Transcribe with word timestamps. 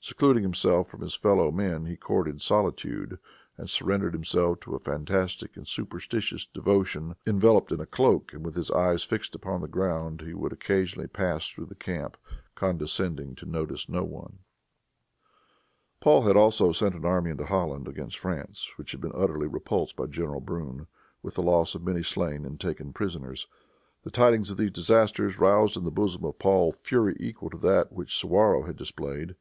Secluding 0.00 0.42
himself 0.42 0.88
from 0.88 1.02
his 1.02 1.14
fellow 1.14 1.52
men 1.52 1.84
he 1.84 1.94
courted 1.96 2.42
solitude, 2.42 3.16
and 3.56 3.70
surrendered 3.70 4.12
himself 4.12 4.58
to 4.58 4.74
a 4.74 4.80
fantastic 4.80 5.56
and 5.56 5.68
superstitious 5.68 6.44
devotion. 6.44 7.14
Enveloped 7.24 7.70
in 7.70 7.78
a 7.78 7.86
cloak, 7.86 8.32
and 8.32 8.44
with 8.44 8.56
his 8.56 8.72
eyes 8.72 9.04
fixed 9.04 9.36
upon 9.36 9.60
the 9.60 9.68
ground, 9.68 10.20
he 10.22 10.34
would 10.34 10.52
occasionally 10.52 11.06
pass 11.06 11.48
through 11.48 11.66
the 11.66 11.76
camp, 11.76 12.16
condescending 12.56 13.36
to 13.36 13.46
notice 13.46 13.88
no 13.88 14.02
one. 14.02 14.40
Paul 16.00 16.22
had 16.22 16.36
also 16.36 16.72
sent 16.72 16.96
an 16.96 17.04
army 17.04 17.30
into 17.30 17.46
Holland, 17.46 17.86
against 17.86 18.18
France, 18.18 18.68
which 18.74 18.90
had 18.90 19.00
been 19.00 19.12
utterly 19.14 19.46
repulsed 19.46 19.94
by 19.94 20.06
General 20.06 20.40
Brune, 20.40 20.88
with 21.22 21.34
the 21.36 21.42
loss 21.44 21.76
of 21.76 21.84
many 21.86 22.02
slain 22.02 22.44
and 22.44 22.60
taken 22.60 22.92
prisoners. 22.92 23.46
The 24.02 24.10
tidings 24.10 24.50
of 24.50 24.56
these 24.56 24.72
disasters 24.72 25.38
roused, 25.38 25.76
in 25.76 25.84
the 25.84 25.92
bosom 25.92 26.24
of 26.24 26.40
Paul, 26.40 26.72
fury 26.72 27.14
equal 27.20 27.50
to 27.50 27.58
that 27.58 27.92
which 27.92 28.16
Suwarrow 28.18 28.64
had 28.64 28.74
displayed. 28.74 29.36